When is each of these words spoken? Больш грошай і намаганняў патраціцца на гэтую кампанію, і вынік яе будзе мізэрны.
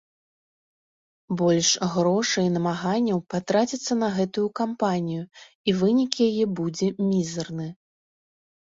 Больш 1.41 1.69
грошай 1.97 2.43
і 2.49 2.53
намаганняў 2.55 3.23
патраціцца 3.35 3.93
на 4.01 4.09
гэтую 4.17 4.47
кампанію, 4.63 5.23
і 5.69 5.79
вынік 5.85 6.11
яе 6.31 6.45
будзе 6.59 6.87
мізэрны. 7.15 7.67